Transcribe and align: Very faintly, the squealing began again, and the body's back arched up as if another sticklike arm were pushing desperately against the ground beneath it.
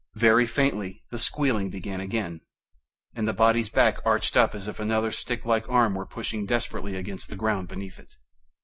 Very 0.15 0.47
faintly, 0.47 1.03
the 1.11 1.19
squealing 1.19 1.69
began 1.69 1.99
again, 1.99 2.41
and 3.13 3.27
the 3.27 3.33
body's 3.33 3.69
back 3.69 3.99
arched 4.03 4.35
up 4.35 4.55
as 4.55 4.67
if 4.67 4.79
another 4.79 5.11
sticklike 5.11 5.69
arm 5.69 5.93
were 5.93 6.07
pushing 6.07 6.47
desperately 6.47 6.95
against 6.95 7.29
the 7.29 7.35
ground 7.35 7.67
beneath 7.67 7.99
it. 7.99 8.09